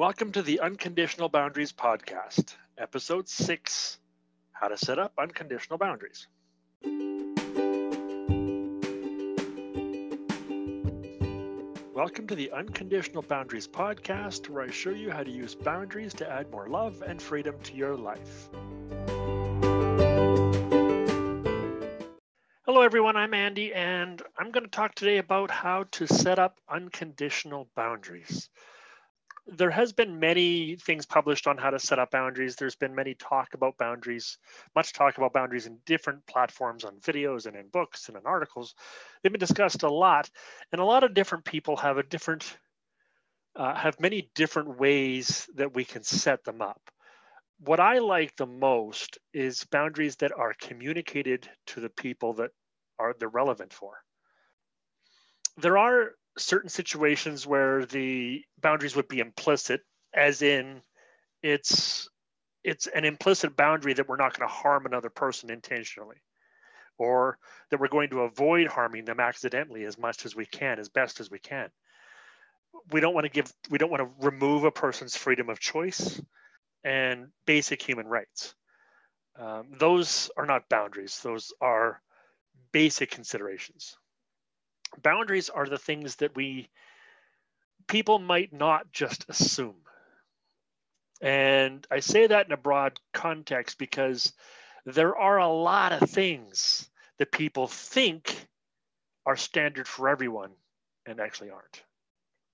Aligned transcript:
Welcome 0.00 0.32
to 0.32 0.40
the 0.40 0.60
Unconditional 0.60 1.28
Boundaries 1.28 1.74
Podcast, 1.74 2.54
Episode 2.78 3.28
6 3.28 3.98
How 4.50 4.68
to 4.68 4.78
Set 4.78 4.98
Up 4.98 5.12
Unconditional 5.18 5.76
Boundaries. 5.76 6.26
Welcome 11.92 12.26
to 12.28 12.34
the 12.34 12.50
Unconditional 12.50 13.20
Boundaries 13.20 13.68
Podcast, 13.68 14.48
where 14.48 14.62
I 14.62 14.70
show 14.70 14.88
you 14.88 15.10
how 15.10 15.22
to 15.22 15.30
use 15.30 15.54
boundaries 15.54 16.14
to 16.14 16.26
add 16.26 16.50
more 16.50 16.66
love 16.70 17.02
and 17.06 17.20
freedom 17.20 17.56
to 17.64 17.74
your 17.74 17.94
life. 17.94 18.48
Hello, 22.64 22.80
everyone. 22.80 23.16
I'm 23.16 23.34
Andy, 23.34 23.74
and 23.74 24.22
I'm 24.38 24.50
going 24.50 24.64
to 24.64 24.70
talk 24.70 24.94
today 24.94 25.18
about 25.18 25.50
how 25.50 25.84
to 25.90 26.06
set 26.06 26.38
up 26.38 26.58
unconditional 26.70 27.68
boundaries 27.76 28.48
there 29.50 29.70
has 29.70 29.92
been 29.92 30.20
many 30.20 30.76
things 30.76 31.06
published 31.06 31.48
on 31.48 31.58
how 31.58 31.70
to 31.70 31.78
set 31.78 31.98
up 31.98 32.12
boundaries. 32.12 32.54
There's 32.54 32.76
been 32.76 32.94
many 32.94 33.14
talk 33.14 33.54
about 33.54 33.76
boundaries, 33.78 34.38
much 34.76 34.92
talk 34.92 35.18
about 35.18 35.32
boundaries 35.32 35.66
in 35.66 35.78
different 35.86 36.24
platforms 36.26 36.84
on 36.84 37.00
videos 37.00 37.46
and 37.46 37.56
in 37.56 37.68
books 37.68 38.08
and 38.08 38.16
in 38.16 38.26
articles. 38.26 38.74
They've 39.22 39.32
been 39.32 39.40
discussed 39.40 39.82
a 39.82 39.90
lot, 39.90 40.30
and 40.70 40.80
a 40.80 40.84
lot 40.84 41.02
of 41.02 41.14
different 41.14 41.44
people 41.44 41.76
have 41.78 41.98
a 41.98 42.04
different, 42.04 42.56
uh, 43.56 43.74
have 43.74 43.98
many 43.98 44.30
different 44.36 44.78
ways 44.78 45.48
that 45.56 45.74
we 45.74 45.84
can 45.84 46.04
set 46.04 46.44
them 46.44 46.62
up. 46.62 46.80
What 47.58 47.80
I 47.80 47.98
like 47.98 48.36
the 48.36 48.46
most 48.46 49.18
is 49.34 49.64
boundaries 49.64 50.16
that 50.16 50.32
are 50.32 50.54
communicated 50.60 51.50
to 51.66 51.80
the 51.80 51.90
people 51.90 52.34
that 52.34 52.50
are 53.00 53.14
they're 53.18 53.28
relevant 53.28 53.72
for. 53.72 53.98
There 55.56 55.76
are 55.76 56.12
certain 56.38 56.70
situations 56.70 57.46
where 57.46 57.84
the 57.86 58.42
boundaries 58.60 58.96
would 58.96 59.08
be 59.08 59.20
implicit, 59.20 59.80
as 60.14 60.42
in 60.42 60.82
it's 61.42 62.08
it's 62.62 62.86
an 62.88 63.04
implicit 63.04 63.56
boundary 63.56 63.94
that 63.94 64.08
we're 64.08 64.16
not 64.16 64.38
going 64.38 64.46
to 64.46 64.54
harm 64.54 64.84
another 64.84 65.08
person 65.08 65.50
intentionally 65.50 66.18
or 66.98 67.38
that 67.70 67.80
we're 67.80 67.88
going 67.88 68.10
to 68.10 68.20
avoid 68.20 68.66
harming 68.66 69.06
them 69.06 69.18
accidentally 69.18 69.84
as 69.84 69.96
much 69.96 70.26
as 70.26 70.36
we 70.36 70.44
can 70.44 70.78
as 70.78 70.90
best 70.90 71.20
as 71.20 71.30
we 71.30 71.38
can. 71.38 71.70
We 72.92 73.00
don't 73.00 73.14
want 73.14 73.24
to 73.24 73.30
give 73.30 73.52
we 73.70 73.78
don't 73.78 73.90
want 73.90 74.02
to 74.02 74.26
remove 74.26 74.64
a 74.64 74.70
person's 74.70 75.16
freedom 75.16 75.48
of 75.48 75.58
choice 75.58 76.20
and 76.84 77.28
basic 77.46 77.82
human 77.82 78.06
rights. 78.06 78.54
Um, 79.38 79.68
those 79.78 80.30
are 80.36 80.46
not 80.46 80.68
boundaries. 80.68 81.20
Those 81.22 81.52
are 81.60 82.02
basic 82.72 83.10
considerations 83.10 83.96
boundaries 85.02 85.50
are 85.50 85.66
the 85.66 85.78
things 85.78 86.16
that 86.16 86.34
we 86.34 86.68
people 87.86 88.18
might 88.18 88.52
not 88.52 88.92
just 88.92 89.28
assume. 89.28 89.76
And 91.20 91.86
i 91.90 92.00
say 92.00 92.26
that 92.26 92.46
in 92.46 92.52
a 92.52 92.56
broad 92.56 92.98
context 93.12 93.78
because 93.78 94.32
there 94.86 95.16
are 95.16 95.38
a 95.38 95.48
lot 95.48 95.92
of 95.92 96.08
things 96.08 96.88
that 97.18 97.32
people 97.32 97.66
think 97.66 98.34
are 99.26 99.36
standard 99.36 99.86
for 99.86 100.08
everyone 100.08 100.52
and 101.04 101.20
actually 101.20 101.50
aren't. 101.50 101.82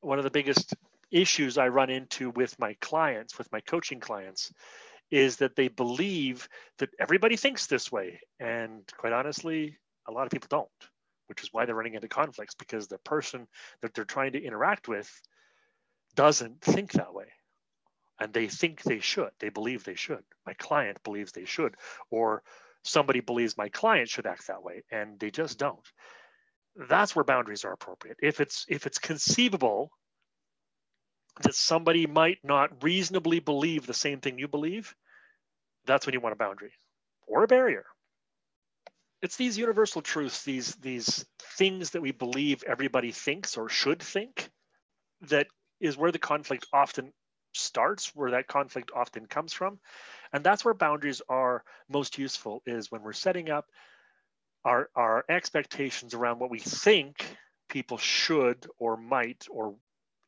One 0.00 0.18
of 0.18 0.24
the 0.24 0.30
biggest 0.30 0.74
issues 1.12 1.56
i 1.56 1.68
run 1.68 1.88
into 1.88 2.30
with 2.30 2.58
my 2.58 2.74
clients 2.80 3.38
with 3.38 3.50
my 3.52 3.60
coaching 3.60 4.00
clients 4.00 4.52
is 5.12 5.36
that 5.36 5.54
they 5.54 5.68
believe 5.68 6.48
that 6.78 6.90
everybody 6.98 7.36
thinks 7.36 7.66
this 7.66 7.92
way. 7.92 8.18
And 8.40 8.82
quite 8.96 9.12
honestly 9.12 9.78
a 10.08 10.12
lot 10.12 10.26
of 10.26 10.32
people 10.32 10.48
don't 10.50 10.90
which 11.26 11.42
is 11.42 11.50
why 11.52 11.64
they're 11.64 11.74
running 11.74 11.94
into 11.94 12.08
conflicts 12.08 12.54
because 12.54 12.88
the 12.88 12.98
person 12.98 13.46
that 13.82 13.94
they're 13.94 14.04
trying 14.04 14.32
to 14.32 14.42
interact 14.42 14.88
with 14.88 15.10
doesn't 16.14 16.60
think 16.60 16.92
that 16.92 17.14
way. 17.14 17.26
And 18.18 18.32
they 18.32 18.48
think 18.48 18.82
they 18.82 19.00
should. 19.00 19.30
They 19.40 19.50
believe 19.50 19.84
they 19.84 19.94
should. 19.94 20.24
My 20.46 20.54
client 20.54 21.02
believes 21.04 21.32
they 21.32 21.44
should. 21.44 21.74
Or 22.10 22.42
somebody 22.82 23.20
believes 23.20 23.58
my 23.58 23.68
client 23.68 24.08
should 24.08 24.26
act 24.26 24.46
that 24.46 24.62
way 24.62 24.82
and 24.90 25.18
they 25.20 25.30
just 25.30 25.58
don't. 25.58 25.86
That's 26.88 27.14
where 27.16 27.24
boundaries 27.24 27.64
are 27.64 27.72
appropriate. 27.72 28.18
If 28.22 28.40
it's 28.40 28.64
if 28.68 28.86
it's 28.86 28.98
conceivable 28.98 29.90
that 31.42 31.54
somebody 31.54 32.06
might 32.06 32.38
not 32.42 32.82
reasonably 32.82 33.40
believe 33.40 33.86
the 33.86 33.94
same 33.94 34.20
thing 34.20 34.38
you 34.38 34.48
believe, 34.48 34.94
that's 35.86 36.06
when 36.06 36.12
you 36.14 36.20
want 36.20 36.34
a 36.34 36.36
boundary 36.36 36.72
or 37.26 37.44
a 37.44 37.48
barrier 37.48 37.84
it's 39.26 39.36
these 39.36 39.58
universal 39.58 40.02
truths, 40.02 40.44
these 40.44 40.76
these 40.76 41.26
things 41.58 41.90
that 41.90 42.00
we 42.00 42.12
believe 42.12 42.62
everybody 42.64 43.10
thinks 43.10 43.56
or 43.56 43.68
should 43.68 44.00
think, 44.00 44.48
that 45.22 45.48
is 45.80 45.96
where 45.96 46.12
the 46.12 46.18
conflict 46.20 46.64
often 46.72 47.12
starts, 47.52 48.14
where 48.14 48.30
that 48.30 48.46
conflict 48.46 48.92
often 48.94 49.26
comes 49.26 49.52
from, 49.52 49.80
and 50.32 50.44
that's 50.44 50.64
where 50.64 50.74
boundaries 50.74 51.22
are 51.28 51.64
most 51.88 52.18
useful. 52.18 52.62
Is 52.66 52.92
when 52.92 53.02
we're 53.02 53.12
setting 53.12 53.50
up 53.50 53.66
our 54.64 54.90
our 54.94 55.24
expectations 55.28 56.14
around 56.14 56.38
what 56.38 56.50
we 56.50 56.60
think 56.60 57.26
people 57.68 57.98
should 57.98 58.64
or 58.78 58.96
might 58.96 59.44
or 59.50 59.74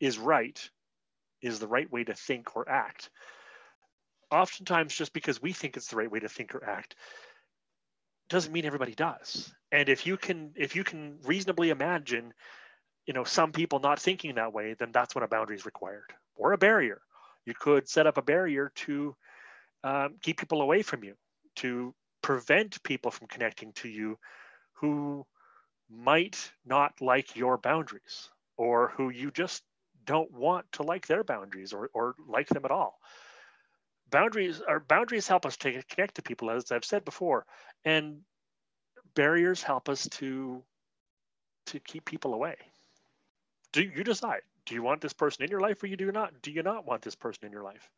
is 0.01 0.19
right 0.19 0.71
is 1.41 1.61
the 1.61 1.69
right 1.69 1.93
way 1.93 2.03
to 2.03 2.15
think 2.15 2.57
or 2.57 2.69
act. 2.69 3.11
Oftentimes, 4.33 4.93
just 4.93 5.13
because 5.13 5.41
we 5.41 5.53
think 5.53 5.77
it's 5.77 5.87
the 5.87 5.97
right 5.97 6.11
way 6.11 6.19
to 6.19 6.29
think 6.29 6.53
or 6.53 6.65
act, 6.65 6.97
doesn't 8.28 8.53
mean 8.53 8.65
everybody 8.65 8.94
does. 8.94 9.53
And 9.72 9.89
if 9.89 10.06
you 10.06 10.16
can 10.16 10.53
if 10.56 10.77
you 10.77 10.84
can 10.84 11.19
reasonably 11.25 11.71
imagine, 11.71 12.33
you 13.06 13.15
know, 13.15 13.25
some 13.25 13.53
people 13.53 13.81
not 13.81 14.00
thinking 14.00 14.34
that 14.37 14.53
way, 14.53 14.75
then 14.78 14.93
that's 14.93 15.15
when 15.15 15.25
a 15.25 15.28
boundary 15.28 15.56
is 15.56 15.66
required 15.66 16.12
or 16.37 16.53
a 16.53 16.59
barrier. 16.59 17.00
You 17.44 17.55
could 17.59 17.88
set 17.88 18.06
up 18.06 18.19
a 18.19 18.22
barrier 18.22 18.72
to 18.77 19.17
um, 19.84 20.17
keep 20.22 20.38
people 20.38 20.61
away 20.61 20.83
from 20.83 21.05
you, 21.05 21.15
to 21.56 21.94
prevent 22.22 22.83
people 22.83 23.11
from 23.11 23.27
connecting 23.27 23.72
to 23.72 23.88
you 23.88 24.19
who 24.75 25.25
might 25.91 26.50
not 26.67 27.00
like 27.00 27.37
your 27.37 27.56
boundaries 27.56 28.28
or 28.56 28.93
who 28.97 29.09
you 29.11 29.31
just 29.31 29.62
don't 30.05 30.31
want 30.33 30.71
to 30.72 30.83
like 30.83 31.06
their 31.06 31.25
boundaries 31.25 31.72
or, 31.72 31.91
or 31.94 32.15
like 32.27 32.49
them 32.49 32.65
at 32.65 32.71
all 32.71 32.99
boundaries 34.11 34.61
our 34.67 34.81
boundaries 34.81 35.29
help 35.29 35.45
us 35.45 35.57
to 35.57 35.83
connect 35.89 36.15
to 36.15 36.23
people 36.23 36.51
as 36.51 36.71
i've 36.73 36.85
said 36.85 37.05
before 37.05 37.45
and 37.85 38.21
barriers 39.15 39.63
help 39.63 39.89
us 39.89 40.09
to 40.09 40.63
to 41.67 41.81
keep 41.81 42.05
people 42.05 42.35
away. 42.35 42.57
Do 43.73 43.83
you 43.83 44.05
decide 44.05 44.43
do 44.65 44.75
you 44.75 44.83
want 44.83 45.01
this 45.01 45.13
person 45.13 45.45
in 45.45 45.51
your 45.51 45.61
life 45.61 45.83
or 45.83 45.87
you 45.87 45.97
do 45.97 46.13
not 46.13 46.41
do 46.43 46.51
you 46.51 46.63
not 46.63 46.87
want 46.87 47.03
this 47.03 47.15
person 47.15 47.47
in 47.47 47.53
your 47.53 47.63
life? 47.63 47.91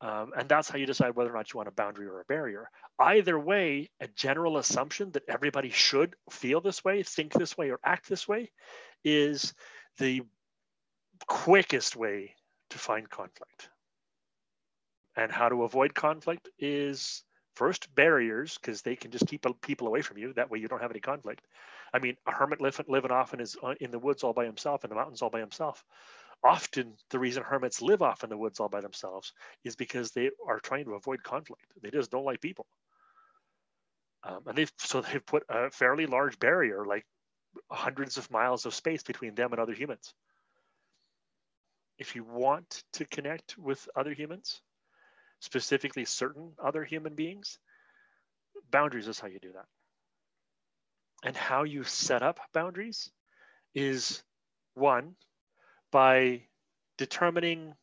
Um, 0.00 0.32
and 0.36 0.48
that's 0.48 0.68
how 0.68 0.78
you 0.78 0.86
decide 0.86 1.14
whether 1.14 1.30
or 1.30 1.36
not 1.36 1.52
you 1.52 1.58
want 1.58 1.68
a 1.68 1.72
boundary 1.72 2.06
or 2.06 2.20
a 2.20 2.24
barrier. 2.24 2.68
Either 2.98 3.38
way 3.38 3.90
a 4.00 4.08
general 4.08 4.56
assumption 4.56 5.12
that 5.12 5.22
everybody 5.28 5.70
should 5.70 6.16
feel 6.30 6.60
this 6.60 6.84
way 6.84 7.02
think 7.02 7.32
this 7.32 7.56
way 7.56 7.70
or 7.70 7.78
act 7.84 8.08
this 8.08 8.26
way 8.26 8.50
is 9.04 9.54
the 9.98 10.22
quickest 11.26 11.94
way 11.96 12.34
to 12.70 12.78
find 12.78 13.08
conflict 13.08 13.68
and 15.16 15.30
how 15.30 15.48
to 15.48 15.64
avoid 15.64 15.94
conflict 15.94 16.48
is 16.58 17.24
first 17.54 17.94
barriers 17.94 18.58
because 18.60 18.82
they 18.82 18.96
can 18.96 19.10
just 19.10 19.26
keep 19.26 19.44
people 19.60 19.86
away 19.86 20.02
from 20.02 20.18
you. 20.18 20.32
That 20.32 20.50
way 20.50 20.58
you 20.58 20.68
don't 20.68 20.80
have 20.80 20.90
any 20.90 21.00
conflict. 21.00 21.46
I 21.92 21.98
mean 21.98 22.16
a 22.26 22.32
hermit 22.32 22.60
living, 22.60 23.10
off 23.10 23.34
in 23.34 23.40
his 23.40 23.56
uh, 23.62 23.74
in 23.80 23.90
the 23.90 23.98
woods 23.98 24.24
all 24.24 24.32
by 24.32 24.46
himself 24.46 24.84
in 24.84 24.90
the 24.90 24.96
mountains 24.96 25.22
all 25.22 25.30
by 25.30 25.40
himself. 25.40 25.84
Often 26.44 26.94
the 27.10 27.18
reason 27.18 27.42
hermits 27.42 27.82
live 27.82 28.02
off 28.02 28.24
in 28.24 28.30
the 28.30 28.36
woods 28.36 28.58
all 28.58 28.68
by 28.68 28.80
themselves 28.80 29.32
is 29.64 29.76
because 29.76 30.10
they 30.10 30.30
are 30.46 30.58
trying 30.58 30.86
to 30.86 30.94
avoid 30.94 31.22
conflict. 31.22 31.66
They 31.82 31.90
just 31.90 32.10
don't 32.10 32.24
like 32.24 32.40
people. 32.40 32.66
Um, 34.24 34.40
and 34.46 34.56
they've 34.56 34.72
so 34.78 35.02
they've 35.02 35.24
put 35.24 35.44
a 35.48 35.70
fairly 35.70 36.06
large 36.06 36.38
barrier 36.38 36.84
like 36.86 37.04
hundreds 37.70 38.16
of 38.16 38.30
miles 38.30 38.64
of 38.64 38.74
space 38.74 39.02
between 39.02 39.34
them 39.34 39.52
and 39.52 39.60
other 39.60 39.74
humans. 39.74 40.14
If 41.98 42.16
you 42.16 42.24
want 42.24 42.82
to 42.94 43.04
connect 43.04 43.58
with 43.58 43.86
other 43.94 44.14
humans 44.14 44.62
specifically 45.42 46.04
certain 46.04 46.52
other 46.62 46.84
human 46.84 47.14
beings, 47.16 47.58
boundaries 48.70 49.08
is 49.08 49.18
how 49.18 49.26
you 49.26 49.40
do 49.40 49.52
that. 49.52 49.66
And 51.24 51.36
how 51.36 51.64
you 51.64 51.82
set 51.82 52.22
up 52.22 52.38
boundaries 52.54 53.10
is 53.74 54.22
one, 54.74 55.16
by 55.90 56.42
determining 56.96 57.74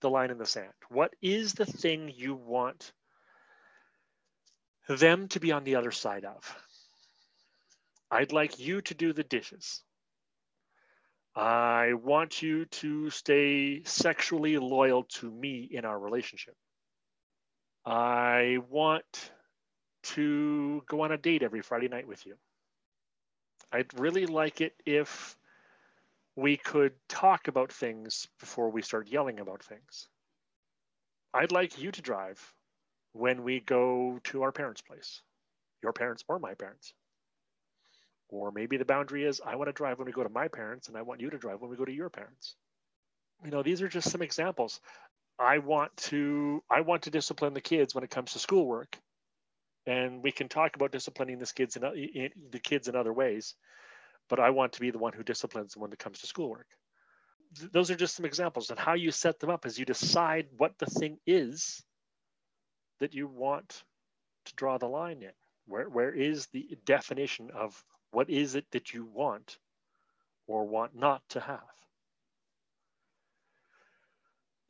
the 0.00 0.10
line 0.10 0.30
in 0.30 0.38
the 0.38 0.46
sand. 0.46 0.72
What 0.90 1.14
is 1.22 1.54
the 1.54 1.66
thing 1.66 2.12
you 2.14 2.34
want 2.34 2.92
them 4.88 5.28
to 5.28 5.40
be 5.40 5.52
on 5.52 5.64
the 5.64 5.76
other 5.76 5.92
side 5.92 6.24
of? 6.24 6.56
I'd 8.10 8.32
like 8.32 8.58
you 8.58 8.80
to 8.82 8.94
do 8.94 9.12
the 9.12 9.22
dishes. 9.22 9.82
I 11.36 11.94
want 11.94 12.42
you 12.42 12.64
to 12.66 13.10
stay 13.10 13.82
sexually 13.84 14.58
loyal 14.58 15.04
to 15.04 15.30
me 15.30 15.68
in 15.70 15.84
our 15.84 15.98
relationship. 15.98 16.54
I 17.86 18.58
want 18.70 19.30
to 20.04 20.82
go 20.86 21.02
on 21.02 21.12
a 21.12 21.18
date 21.18 21.42
every 21.42 21.60
Friday 21.60 21.88
night 21.88 22.06
with 22.06 22.24
you. 22.26 22.34
I'd 23.72 23.98
really 23.98 24.26
like 24.26 24.60
it 24.60 24.74
if 24.86 25.36
we 26.36 26.56
could 26.56 26.92
talk 27.08 27.48
about 27.48 27.72
things 27.72 28.28
before 28.40 28.70
we 28.70 28.82
start 28.82 29.08
yelling 29.08 29.40
about 29.40 29.62
things. 29.62 30.08
I'd 31.32 31.52
like 31.52 31.80
you 31.80 31.90
to 31.90 32.02
drive 32.02 32.54
when 33.12 33.42
we 33.42 33.60
go 33.60 34.20
to 34.24 34.42
our 34.42 34.52
parents' 34.52 34.82
place, 34.82 35.22
your 35.82 35.92
parents 35.92 36.24
or 36.28 36.38
my 36.38 36.54
parents. 36.54 36.94
Or 38.28 38.50
maybe 38.50 38.76
the 38.76 38.84
boundary 38.84 39.24
is 39.24 39.40
I 39.44 39.56
want 39.56 39.68
to 39.68 39.72
drive 39.72 39.98
when 39.98 40.06
we 40.06 40.12
go 40.12 40.22
to 40.22 40.28
my 40.28 40.48
parents 40.48 40.88
and 40.88 40.96
I 40.96 41.02
want 41.02 41.20
you 41.20 41.30
to 41.30 41.38
drive 41.38 41.60
when 41.60 41.70
we 41.70 41.76
go 41.76 41.84
to 41.84 41.92
your 41.92 42.10
parents. 42.10 42.56
You 43.44 43.50
know, 43.50 43.62
these 43.62 43.82
are 43.82 43.88
just 43.88 44.10
some 44.10 44.22
examples. 44.22 44.80
I 45.38 45.58
want 45.58 45.96
to 46.08 46.62
I 46.70 46.82
want 46.82 47.02
to 47.02 47.10
discipline 47.10 47.54
the 47.54 47.60
kids 47.60 47.94
when 47.94 48.04
it 48.04 48.10
comes 48.10 48.32
to 48.32 48.38
schoolwork. 48.38 48.98
And 49.86 50.22
we 50.22 50.32
can 50.32 50.48
talk 50.48 50.76
about 50.76 50.92
disciplining 50.92 51.38
the 51.38 51.46
kids 51.46 51.76
in, 51.76 51.84
in 51.84 52.30
the 52.50 52.58
kids 52.58 52.88
in 52.88 52.96
other 52.96 53.12
ways, 53.12 53.54
but 54.28 54.40
I 54.40 54.50
want 54.50 54.74
to 54.74 54.80
be 54.80 54.90
the 54.90 54.98
one 54.98 55.12
who 55.12 55.22
disciplines 55.22 55.74
them 55.74 55.82
when 55.82 55.92
it 55.92 55.98
comes 55.98 56.20
to 56.20 56.26
schoolwork. 56.26 56.68
Th- 57.58 57.70
those 57.72 57.90
are 57.90 57.96
just 57.96 58.16
some 58.16 58.24
examples 58.26 58.70
and 58.70 58.78
how 58.78 58.94
you 58.94 59.10
set 59.10 59.40
them 59.40 59.50
up 59.50 59.66
as 59.66 59.78
you 59.78 59.84
decide 59.84 60.46
what 60.56 60.78
the 60.78 60.86
thing 60.86 61.18
is 61.26 61.82
that 63.00 63.14
you 63.14 63.28
want 63.28 63.84
to 64.46 64.54
draw 64.56 64.78
the 64.78 64.88
line 64.88 65.22
in. 65.22 65.32
Where 65.66 65.88
where 65.88 66.12
is 66.14 66.46
the 66.48 66.78
definition 66.86 67.50
of 67.54 67.84
what 68.12 68.30
is 68.30 68.54
it 68.54 68.66
that 68.72 68.94
you 68.94 69.04
want 69.06 69.58
or 70.46 70.66
want 70.66 70.96
not 70.96 71.22
to 71.30 71.40
have? 71.40 71.83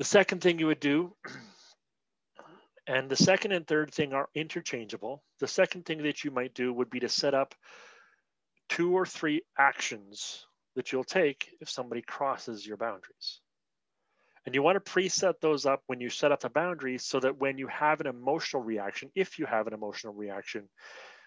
The 0.04 0.10
second 0.10 0.42
thing 0.42 0.58
you 0.58 0.66
would 0.66 0.80
do, 0.80 1.16
and 2.86 3.08
the 3.08 3.16
second 3.16 3.52
and 3.52 3.66
third 3.66 3.94
thing 3.94 4.12
are 4.12 4.28
interchangeable. 4.34 5.24
The 5.40 5.48
second 5.48 5.86
thing 5.86 6.02
that 6.02 6.24
you 6.24 6.30
might 6.30 6.52
do 6.52 6.74
would 6.74 6.90
be 6.90 7.00
to 7.00 7.08
set 7.08 7.32
up 7.32 7.54
two 8.68 8.92
or 8.92 9.06
three 9.06 9.40
actions 9.58 10.44
that 10.76 10.92
you'll 10.92 11.04
take 11.04 11.56
if 11.62 11.70
somebody 11.70 12.02
crosses 12.02 12.66
your 12.66 12.76
boundaries. 12.76 13.40
And 14.44 14.54
you 14.54 14.62
want 14.62 14.76
to 14.76 14.92
preset 14.92 15.40
those 15.40 15.64
up 15.64 15.80
when 15.86 16.02
you 16.02 16.10
set 16.10 16.32
up 16.32 16.40
the 16.40 16.50
boundaries 16.50 17.02
so 17.06 17.18
that 17.20 17.38
when 17.38 17.56
you 17.56 17.68
have 17.68 18.02
an 18.02 18.06
emotional 18.06 18.62
reaction, 18.62 19.10
if 19.14 19.38
you 19.38 19.46
have 19.46 19.68
an 19.68 19.72
emotional 19.72 20.12
reaction, 20.12 20.68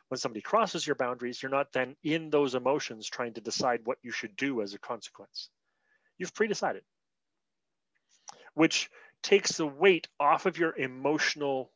when 0.09 0.19
somebody 0.19 0.41
crosses 0.41 0.85
your 0.85 0.97
boundaries, 0.97 1.41
you're 1.41 1.49
not 1.49 1.73
then 1.73 1.95
in 2.03 2.29
those 2.29 2.53
emotions 2.53 3.07
trying 3.07 3.33
to 3.33 3.41
decide 3.41 3.79
what 3.85 3.97
you 4.03 4.11
should 4.11 4.35
do 4.35 4.61
as 4.61 4.75
a 4.75 4.79
consequence. 4.79 5.49
You've 6.19 6.35
pre-decided, 6.35 6.83
which 8.57 8.89
takes 9.21 9.57
the 9.57 9.67
weight 9.67 10.07
off 10.19 10.47
of 10.47 10.57
your 10.57 10.75
emotional 10.75 11.71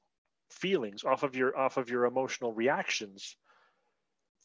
feelings, 0.49 1.03
off 1.03 1.21
of 1.21 1.35
your 1.35 1.55
off 1.55 1.77
of 1.77 1.91
your 1.91 2.05
emotional 2.05 2.53
reactions 2.53 3.37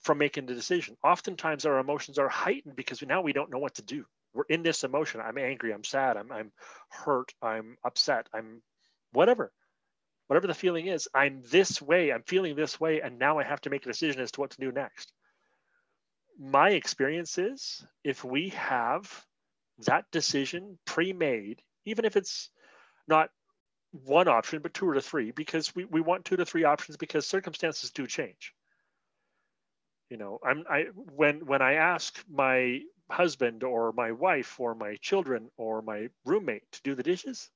from 0.03 0.19
making 0.19 0.45
the 0.45 0.55
decision. 0.55 0.99
Oftentimes 1.03 1.65
our 1.65 1.79
emotions 1.79 2.19
are 2.19 2.29
heightened 2.29 2.77
because 2.77 3.03
now 3.03 3.23
we 3.23 3.33
don't 3.33 3.51
know 3.51 3.59
what 3.59 3.77
to 3.77 3.83
do. 3.83 4.05
We're 4.35 4.45
in 4.51 4.63
this 4.63 4.85
emotion. 4.85 5.23
I'm 5.23 5.39
angry, 5.39 5.73
I'm 5.73 5.83
sad, 5.83 6.19
I'm 6.19 6.31
I'm 6.31 6.53
hurt, 6.91 7.33
I'm 7.41 7.79
upset, 7.83 8.29
I'm 8.35 8.61
whatever 9.13 9.51
whatever 10.27 10.47
the 10.47 10.55
feeling 10.55 10.89
is, 10.89 11.09
I'm 11.15 11.43
this 11.51 11.81
way, 11.81 12.13
I'm 12.13 12.25
feeling 12.25 12.55
this 12.55 12.79
way, 12.79 13.01
and 13.01 13.19
now 13.19 13.39
I 13.39 13.45
have 13.45 13.63
to 13.63 13.71
make 13.71 13.87
a 13.87 13.89
decision 13.89 14.21
as 14.21 14.33
to 14.33 14.41
what 14.41 14.51
to 14.51 14.61
do 14.61 14.73
next. 14.73 15.11
My 16.39 16.71
experience 16.71 17.39
is 17.39 17.87
if 18.05 18.25
we 18.25 18.51
have 18.51 19.25
that 19.87 20.05
decision 20.11 20.79
pre 20.85 21.15
made, 21.15 21.63
even 21.87 22.05
if 22.05 22.17
it's 22.17 22.51
not 23.09 23.31
one 23.93 24.29
option, 24.29 24.61
but 24.61 24.75
two 24.75 24.89
or 24.89 25.01
three, 25.01 25.31
because 25.31 25.75
we, 25.75 25.85
we 25.87 26.01
want 26.01 26.25
two 26.25 26.37
to 26.37 26.45
three 26.45 26.65
options 26.65 26.97
because 26.97 27.27
circumstances 27.27 27.91
do 27.91 28.07
change. 28.07 28.53
You 30.11 30.19
know, 30.19 30.39
I'm 30.45 30.65
I 30.71 30.85
when 30.95 31.47
when 31.47 31.63
I 31.63 31.75
ask 31.75 32.23
my 32.29 32.81
husband 33.11 33.65
or 33.65 33.93
my 33.93 34.13
wife 34.13 34.61
or 34.61 34.75
my 34.75 34.97
children 34.97 35.51
or 35.57 35.83
my 35.83 36.09
roommate 36.25 36.71
to 36.73 36.83
do 36.83 36.95
the 36.95 37.03
dishes, 37.03 37.51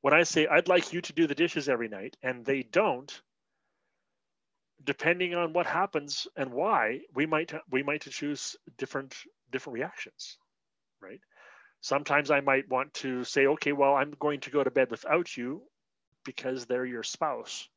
when 0.00 0.14
I 0.14 0.24
say 0.24 0.46
I'd 0.46 0.68
like 0.68 0.92
you 0.92 1.00
to 1.02 1.12
do 1.12 1.26
the 1.26 1.34
dishes 1.34 1.68
every 1.68 1.88
night 1.88 2.16
and 2.22 2.44
they 2.44 2.62
don't, 2.62 3.20
depending 4.82 5.34
on 5.34 5.52
what 5.52 5.66
happens 5.66 6.26
and 6.36 6.52
why, 6.52 7.00
we 7.14 7.26
might 7.26 7.52
we 7.70 7.82
might 7.82 8.02
choose 8.02 8.56
different 8.78 9.14
different 9.52 9.74
reactions, 9.74 10.38
right? 11.00 11.20
Sometimes 11.80 12.30
I 12.30 12.40
might 12.40 12.68
want 12.68 12.92
to 12.94 13.24
say, 13.24 13.46
okay, 13.46 13.72
well, 13.72 13.94
I'm 13.94 14.14
going 14.18 14.40
to 14.40 14.50
go 14.50 14.62
to 14.62 14.70
bed 14.70 14.90
without 14.90 15.36
you 15.36 15.62
because 16.24 16.66
they're 16.66 16.84
your 16.84 17.02
spouse. 17.02 17.68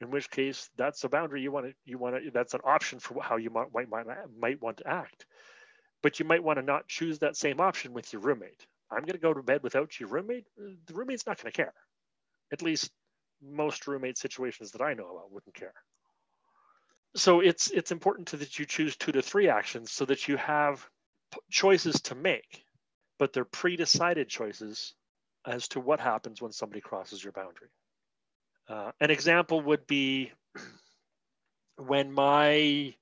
In 0.00 0.10
which 0.10 0.30
case, 0.30 0.68
that's 0.76 1.04
a 1.04 1.08
boundary 1.08 1.40
you 1.40 1.50
want 1.50 1.66
to 1.66 1.74
you 1.84 1.96
want 1.96 2.22
to 2.22 2.30
that's 2.30 2.52
an 2.52 2.60
option 2.64 2.98
for 2.98 3.22
how 3.22 3.36
you 3.36 3.48
might 3.48 3.72
might 3.72 4.06
might 4.38 4.60
want 4.60 4.78
to 4.78 4.86
act. 4.86 5.24
But 6.02 6.18
you 6.18 6.26
might 6.26 6.42
want 6.42 6.58
to 6.58 6.62
not 6.62 6.86
choose 6.86 7.20
that 7.20 7.36
same 7.36 7.60
option 7.60 7.94
with 7.94 8.12
your 8.12 8.20
roommate 8.20 8.66
I'm 8.90 9.02
going 9.02 9.12
to 9.12 9.18
go 9.18 9.34
to 9.34 9.42
bed 9.42 9.62
without 9.62 9.98
your 9.98 10.08
roommate, 10.08 10.46
the 10.56 10.94
roommate's 10.94 11.26
not 11.26 11.42
going 11.42 11.50
to 11.52 11.56
care. 11.56 11.74
At 12.52 12.62
least 12.62 12.90
most 13.42 13.86
roommate 13.86 14.18
situations 14.18 14.70
that 14.72 14.80
I 14.80 14.94
know 14.94 15.10
about 15.10 15.32
wouldn't 15.32 15.54
care. 15.54 15.74
So 17.16 17.40
it's 17.40 17.70
it's 17.70 17.92
important 17.92 18.28
to, 18.28 18.36
that 18.38 18.58
you 18.58 18.66
choose 18.66 18.96
two 18.96 19.12
to 19.12 19.22
three 19.22 19.48
actions 19.48 19.90
so 19.90 20.04
that 20.04 20.28
you 20.28 20.36
have 20.36 20.86
choices 21.50 22.00
to 22.02 22.14
make, 22.14 22.64
but 23.18 23.32
they're 23.32 23.44
pre-decided 23.44 24.28
choices 24.28 24.94
as 25.46 25.68
to 25.68 25.80
what 25.80 26.00
happens 26.00 26.42
when 26.42 26.52
somebody 26.52 26.80
crosses 26.80 27.22
your 27.22 27.32
boundary. 27.32 27.68
Uh, 28.68 28.90
an 29.00 29.10
example 29.10 29.60
would 29.60 29.86
be 29.86 30.32
when 31.76 32.12
my 32.12 32.94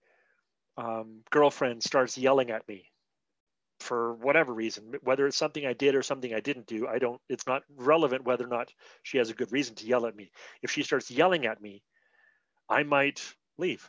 um, 0.76 1.20
girlfriend 1.30 1.82
starts 1.82 2.18
yelling 2.18 2.50
at 2.50 2.68
me 2.68 2.90
for 3.80 4.14
whatever 4.14 4.52
reason, 4.52 4.94
whether 5.02 5.26
it's 5.26 5.36
something 5.36 5.66
I 5.66 5.72
did 5.72 5.94
or 5.94 6.02
something 6.02 6.34
I 6.34 6.40
didn't 6.40 6.66
do, 6.66 6.86
I 6.86 6.98
don't, 6.98 7.20
it's 7.28 7.46
not 7.46 7.62
relevant 7.76 8.24
whether 8.24 8.44
or 8.44 8.48
not 8.48 8.72
she 9.02 9.18
has 9.18 9.30
a 9.30 9.34
good 9.34 9.52
reason 9.52 9.74
to 9.76 9.86
yell 9.86 10.06
at 10.06 10.16
me. 10.16 10.30
If 10.62 10.70
she 10.70 10.82
starts 10.82 11.10
yelling 11.10 11.46
at 11.46 11.60
me, 11.60 11.82
I 12.68 12.82
might 12.82 13.22
leave. 13.58 13.88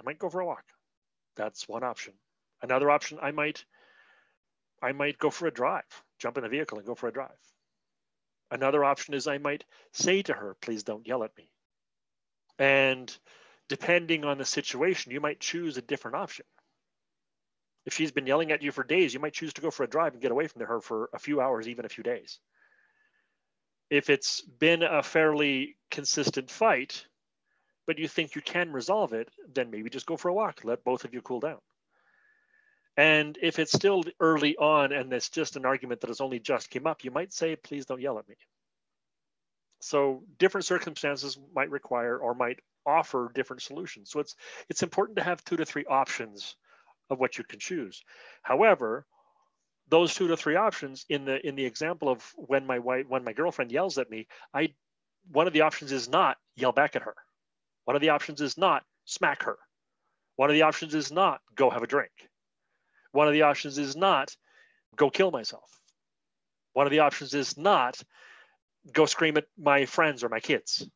I 0.00 0.04
might 0.04 0.18
go 0.18 0.30
for 0.30 0.40
a 0.40 0.46
walk. 0.46 0.64
That's 1.36 1.68
one 1.68 1.82
option. 1.84 2.14
Another 2.62 2.90
option, 2.90 3.18
I 3.20 3.30
might, 3.30 3.64
I 4.82 4.92
might 4.92 5.18
go 5.18 5.30
for 5.30 5.46
a 5.46 5.52
drive, 5.52 5.84
jump 6.18 6.38
in 6.38 6.44
a 6.44 6.48
vehicle 6.48 6.78
and 6.78 6.86
go 6.86 6.94
for 6.94 7.08
a 7.08 7.12
drive. 7.12 7.30
Another 8.50 8.84
option 8.84 9.14
is 9.14 9.26
I 9.26 9.38
might 9.38 9.64
say 9.92 10.22
to 10.22 10.32
her, 10.32 10.56
please 10.60 10.82
don't 10.82 11.06
yell 11.06 11.22
at 11.22 11.36
me. 11.36 11.50
And 12.58 13.16
depending 13.68 14.24
on 14.24 14.38
the 14.38 14.44
situation, 14.44 15.12
you 15.12 15.20
might 15.20 15.40
choose 15.40 15.76
a 15.76 15.82
different 15.82 16.16
option 16.16 16.46
if 17.88 17.94
she's 17.94 18.12
been 18.12 18.26
yelling 18.26 18.52
at 18.52 18.62
you 18.62 18.70
for 18.70 18.84
days, 18.84 19.14
you 19.14 19.18
might 19.18 19.32
choose 19.32 19.54
to 19.54 19.62
go 19.62 19.70
for 19.70 19.82
a 19.82 19.88
drive 19.88 20.12
and 20.12 20.20
get 20.20 20.30
away 20.30 20.46
from 20.46 20.60
her 20.60 20.78
for 20.78 21.08
a 21.14 21.18
few 21.18 21.40
hours, 21.40 21.66
even 21.66 21.86
a 21.86 21.88
few 21.88 22.04
days. 22.04 22.38
If 23.88 24.10
it's 24.10 24.42
been 24.42 24.82
a 24.82 25.02
fairly 25.02 25.76
consistent 25.90 26.50
fight, 26.50 27.06
but 27.86 27.98
you 27.98 28.06
think 28.06 28.34
you 28.34 28.42
can 28.42 28.74
resolve 28.74 29.14
it, 29.14 29.30
then 29.54 29.70
maybe 29.70 29.88
just 29.88 30.04
go 30.04 30.18
for 30.18 30.28
a 30.28 30.34
walk. 30.34 30.60
Let 30.64 30.84
both 30.84 31.06
of 31.06 31.14
you 31.14 31.22
cool 31.22 31.40
down. 31.40 31.60
And 32.98 33.38
if 33.40 33.60
it's 33.60 33.72
still 33.72 34.02
early 34.18 34.56
on 34.56 34.90
and 34.90 35.12
it's 35.12 35.28
just 35.28 35.54
an 35.54 35.64
argument 35.64 36.00
that 36.00 36.08
has 36.08 36.20
only 36.20 36.40
just 36.40 36.68
came 36.68 36.84
up, 36.84 37.04
you 37.04 37.12
might 37.12 37.32
say, 37.32 37.54
please 37.54 37.86
don't 37.86 38.00
yell 38.00 38.18
at 38.18 38.28
me. 38.28 38.34
So 39.80 40.24
different 40.36 40.64
circumstances 40.64 41.38
might 41.54 41.70
require 41.70 42.18
or 42.18 42.34
might 42.34 42.58
offer 42.84 43.30
different 43.32 43.62
solutions. 43.62 44.10
So 44.10 44.18
it's 44.18 44.34
it's 44.68 44.82
important 44.82 45.18
to 45.18 45.22
have 45.22 45.44
two 45.44 45.56
to 45.56 45.64
three 45.64 45.84
options 45.84 46.56
of 47.08 47.20
what 47.20 47.38
you 47.38 47.44
can 47.44 47.60
choose. 47.60 48.02
However, 48.42 49.06
those 49.88 50.12
two 50.12 50.26
to 50.26 50.36
three 50.36 50.56
options 50.56 51.06
in 51.08 51.24
the 51.24 51.46
in 51.46 51.54
the 51.54 51.66
example 51.66 52.08
of 52.08 52.32
when 52.34 52.66
my 52.66 52.80
wife 52.80 53.06
when 53.08 53.22
my 53.22 53.32
girlfriend 53.32 53.70
yells 53.70 53.98
at 53.98 54.10
me, 54.10 54.26
I 54.52 54.74
one 55.30 55.46
of 55.46 55.52
the 55.52 55.60
options 55.60 55.92
is 55.92 56.08
not 56.08 56.36
yell 56.56 56.72
back 56.72 56.96
at 56.96 57.02
her. 57.02 57.14
One 57.84 57.94
of 57.94 58.02
the 58.02 58.08
options 58.08 58.40
is 58.40 58.58
not 58.58 58.82
smack 59.04 59.44
her. 59.44 59.58
One 60.34 60.50
of 60.50 60.54
the 60.54 60.62
options 60.62 60.96
is 60.96 61.12
not 61.12 61.40
go 61.54 61.70
have 61.70 61.84
a 61.84 61.86
drink. 61.86 62.10
One 63.12 63.26
of 63.26 63.32
the 63.32 63.42
options 63.42 63.78
is 63.78 63.96
not 63.96 64.36
go 64.96 65.10
kill 65.10 65.30
myself. 65.30 65.80
One 66.72 66.86
of 66.86 66.90
the 66.90 67.00
options 67.00 67.34
is 67.34 67.56
not 67.56 68.00
go 68.92 69.06
scream 69.06 69.36
at 69.36 69.46
my 69.58 69.86
friends 69.86 70.22
or 70.22 70.28
my 70.28 70.40
kids. 70.40 70.88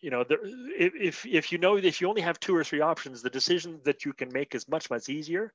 You 0.00 0.10
know 0.10 0.24
there, 0.24 0.38
if 0.42 1.26
if 1.26 1.52
you 1.52 1.58
know 1.58 1.76
if 1.76 2.00
you 2.00 2.08
only 2.08 2.20
have 2.20 2.38
two 2.38 2.54
or 2.54 2.62
three 2.62 2.80
options 2.80 3.22
the 3.22 3.30
decision 3.30 3.80
that 3.84 4.04
you 4.04 4.12
can 4.12 4.32
make 4.32 4.54
is 4.54 4.68
much 4.68 4.90
much 4.90 5.08
easier. 5.08 5.52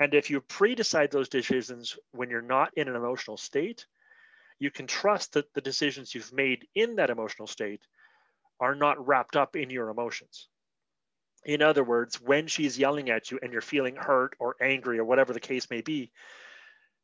And 0.00 0.14
if 0.14 0.30
you 0.30 0.40
pre-decide 0.40 1.10
those 1.10 1.28
decisions 1.28 1.98
when 2.12 2.30
you're 2.30 2.42
not 2.42 2.72
in 2.76 2.88
an 2.88 2.96
emotional 2.96 3.36
state 3.36 3.86
you 4.58 4.70
can 4.70 4.86
trust 4.86 5.32
that 5.32 5.52
the 5.54 5.60
decisions 5.60 6.14
you've 6.14 6.32
made 6.32 6.68
in 6.76 6.96
that 6.96 7.10
emotional 7.10 7.48
state 7.48 7.82
are 8.60 8.76
not 8.76 9.06
wrapped 9.06 9.34
up 9.34 9.56
in 9.56 9.70
your 9.70 9.88
emotions 9.88 10.48
in 11.44 11.62
other 11.62 11.84
words 11.84 12.20
when 12.20 12.46
she's 12.46 12.78
yelling 12.78 13.10
at 13.10 13.30
you 13.30 13.38
and 13.42 13.52
you're 13.52 13.60
feeling 13.60 13.96
hurt 13.96 14.34
or 14.38 14.56
angry 14.60 14.98
or 14.98 15.04
whatever 15.04 15.32
the 15.32 15.40
case 15.40 15.68
may 15.70 15.80
be 15.80 16.12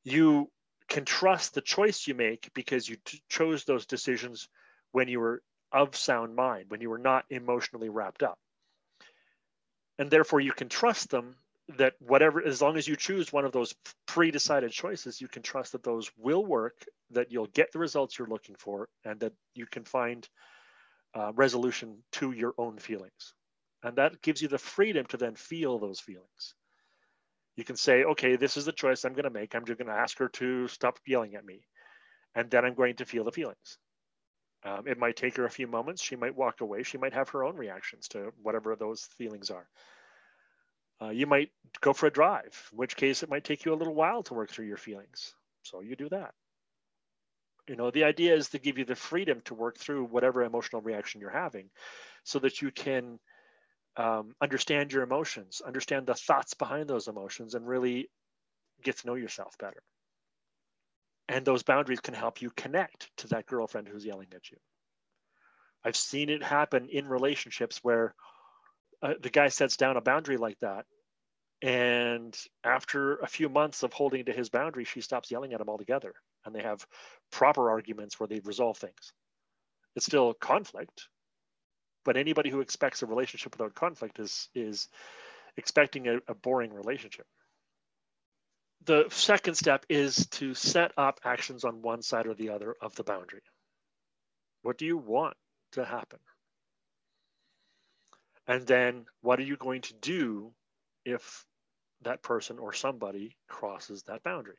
you 0.04 0.50
can 0.88 1.04
trust 1.04 1.54
the 1.54 1.60
choice 1.60 2.06
you 2.06 2.14
make 2.14 2.50
because 2.54 2.88
you 2.88 2.96
t- 3.04 3.22
chose 3.28 3.64
those 3.64 3.86
decisions 3.86 4.48
when 4.92 5.08
you 5.08 5.20
were 5.20 5.42
of 5.70 5.94
sound 5.94 6.34
mind, 6.34 6.66
when 6.68 6.80
you 6.80 6.88
were 6.88 6.98
not 6.98 7.24
emotionally 7.30 7.90
wrapped 7.90 8.22
up. 8.22 8.38
And 9.98 10.10
therefore, 10.10 10.40
you 10.40 10.52
can 10.52 10.68
trust 10.68 11.10
them 11.10 11.36
that 11.76 11.94
whatever 11.98 12.42
as 12.42 12.62
long 12.62 12.78
as 12.78 12.88
you 12.88 12.96
choose 12.96 13.30
one 13.30 13.44
of 13.44 13.52
those 13.52 13.74
pre-decided 14.06 14.70
choices 14.70 15.20
you 15.20 15.28
can 15.28 15.42
trust 15.42 15.72
that 15.72 15.82
those 15.82 16.10
will 16.16 16.42
work 16.42 16.86
that 17.10 17.30
you'll 17.30 17.48
get 17.48 17.70
the 17.72 17.78
results 17.78 18.18
you're 18.18 18.26
looking 18.26 18.54
for 18.54 18.88
and 19.04 19.20
that 19.20 19.34
you 19.54 19.66
can 19.66 19.84
find 19.84 20.26
uh, 21.12 21.30
resolution 21.34 21.98
to 22.10 22.32
your 22.32 22.54
own 22.56 22.78
feelings 22.78 23.34
and 23.82 23.96
that 23.96 24.22
gives 24.22 24.42
you 24.42 24.48
the 24.48 24.58
freedom 24.58 25.06
to 25.06 25.16
then 25.16 25.34
feel 25.34 25.78
those 25.78 26.00
feelings. 26.00 26.54
You 27.56 27.64
can 27.64 27.76
say 27.76 28.04
okay 28.04 28.36
this 28.36 28.56
is 28.56 28.64
the 28.64 28.72
choice 28.72 29.04
i'm 29.04 29.14
going 29.14 29.24
to 29.24 29.30
make. 29.30 29.54
I'm 29.54 29.64
just 29.64 29.78
going 29.78 29.88
to 29.88 30.00
ask 30.00 30.18
her 30.18 30.28
to 30.28 30.68
stop 30.68 30.98
yelling 31.06 31.34
at 31.34 31.44
me. 31.44 31.66
And 32.34 32.50
then 32.50 32.64
i'm 32.64 32.74
going 32.74 32.96
to 32.96 33.04
feel 33.04 33.24
the 33.24 33.32
feelings. 33.32 33.78
Um, 34.64 34.86
it 34.86 34.98
might 34.98 35.16
take 35.16 35.36
her 35.36 35.44
a 35.44 35.50
few 35.50 35.66
moments. 35.66 36.02
She 36.02 36.16
might 36.16 36.36
walk 36.36 36.60
away. 36.60 36.82
She 36.82 36.98
might 36.98 37.14
have 37.14 37.28
her 37.30 37.44
own 37.44 37.56
reactions 37.56 38.08
to 38.08 38.32
whatever 38.42 38.74
those 38.74 39.08
feelings 39.16 39.50
are. 39.50 39.68
Uh, 41.00 41.10
you 41.10 41.26
might 41.26 41.50
go 41.80 41.92
for 41.92 42.06
a 42.06 42.10
drive, 42.10 42.68
in 42.72 42.78
which 42.78 42.96
case 42.96 43.22
it 43.22 43.30
might 43.30 43.44
take 43.44 43.64
you 43.64 43.72
a 43.72 43.76
little 43.76 43.94
while 43.94 44.22
to 44.24 44.34
work 44.34 44.50
through 44.50 44.66
your 44.66 44.76
feelings. 44.76 45.32
So 45.62 45.80
you 45.80 45.94
do 45.94 46.08
that. 46.08 46.34
You 47.68 47.76
know, 47.76 47.90
the 47.90 48.04
idea 48.04 48.34
is 48.34 48.48
to 48.48 48.58
give 48.58 48.78
you 48.78 48.84
the 48.84 48.96
freedom 48.96 49.42
to 49.44 49.54
work 49.54 49.76
through 49.76 50.04
whatever 50.06 50.42
emotional 50.42 50.82
reaction 50.82 51.20
you're 51.20 51.30
having 51.30 51.70
so 52.24 52.38
that 52.40 52.62
you 52.62 52.72
can 52.72 53.20
um, 53.98 54.34
understand 54.40 54.92
your 54.92 55.02
emotions, 55.02 55.60
understand 55.64 56.06
the 56.06 56.14
thoughts 56.14 56.54
behind 56.54 56.88
those 56.88 57.08
emotions, 57.08 57.54
and 57.54 57.66
really 57.66 58.08
get 58.82 58.96
to 58.98 59.06
know 59.06 59.14
yourself 59.14 59.58
better. 59.58 59.82
And 61.28 61.44
those 61.44 61.62
boundaries 61.62 62.00
can 62.00 62.14
help 62.14 62.40
you 62.40 62.50
connect 62.56 63.10
to 63.18 63.28
that 63.28 63.46
girlfriend 63.46 63.88
who's 63.88 64.06
yelling 64.06 64.28
at 64.34 64.50
you. 64.50 64.56
I've 65.84 65.96
seen 65.96 66.30
it 66.30 66.42
happen 66.42 66.88
in 66.88 67.06
relationships 67.06 67.80
where 67.82 68.14
uh, 69.02 69.14
the 69.20 69.30
guy 69.30 69.48
sets 69.48 69.76
down 69.76 69.96
a 69.96 70.00
boundary 70.00 70.36
like 70.36 70.58
that 70.60 70.86
and 71.62 72.36
after 72.62 73.16
a 73.16 73.26
few 73.26 73.48
months 73.48 73.82
of 73.82 73.92
holding 73.92 74.24
to 74.24 74.32
his 74.32 74.48
boundary 74.48 74.84
she 74.84 75.00
stops 75.00 75.30
yelling 75.30 75.52
at 75.52 75.60
him 75.60 75.68
altogether 75.68 76.14
and 76.44 76.54
they 76.54 76.62
have 76.62 76.86
proper 77.32 77.70
arguments 77.70 78.18
where 78.18 78.28
they 78.28 78.40
resolve 78.40 78.76
things 78.76 79.12
it's 79.96 80.06
still 80.06 80.34
conflict 80.34 81.08
but 82.08 82.16
anybody 82.16 82.48
who 82.48 82.62
expects 82.62 83.02
a 83.02 83.06
relationship 83.06 83.52
without 83.52 83.74
conflict 83.74 84.18
is 84.18 84.48
is 84.54 84.88
expecting 85.58 86.08
a, 86.08 86.16
a 86.26 86.34
boring 86.34 86.72
relationship. 86.72 87.26
The 88.86 89.04
second 89.10 89.56
step 89.56 89.84
is 89.90 90.26
to 90.38 90.54
set 90.54 90.92
up 90.96 91.20
actions 91.22 91.66
on 91.66 91.82
one 91.82 92.00
side 92.00 92.26
or 92.26 92.32
the 92.32 92.48
other 92.48 92.74
of 92.80 92.94
the 92.94 93.02
boundary. 93.02 93.42
What 94.62 94.78
do 94.78 94.86
you 94.86 94.96
want 94.96 95.36
to 95.72 95.84
happen? 95.84 96.18
And 98.46 98.66
then 98.66 99.04
what 99.20 99.38
are 99.38 99.42
you 99.50 99.58
going 99.58 99.82
to 99.82 99.94
do 100.00 100.54
if 101.04 101.44
that 102.04 102.22
person 102.22 102.58
or 102.58 102.72
somebody 102.72 103.36
crosses 103.48 104.04
that 104.04 104.22
boundary? 104.22 104.56